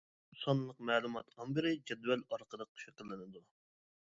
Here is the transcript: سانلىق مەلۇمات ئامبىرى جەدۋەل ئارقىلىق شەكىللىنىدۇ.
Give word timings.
سانلىق 0.43 0.79
مەلۇمات 0.89 1.29
ئامبىرى 1.43 1.73
جەدۋەل 1.91 2.25
ئارقىلىق 2.33 2.73
شەكىللىنىدۇ. 2.85 3.45